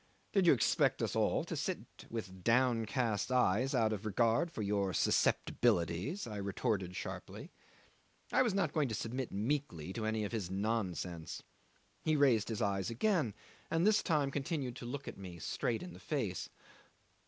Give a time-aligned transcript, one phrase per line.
[0.33, 4.93] "Did you expect us all to sit with downcast eyes out of regard for your
[4.95, 7.51] susceptibilities?" I retorted sharply.
[8.33, 11.43] I was not going to submit meekly to any of his nonsense.
[12.01, 13.35] He raised his eyes again,
[13.69, 16.49] and this time continued to look me straight in the face.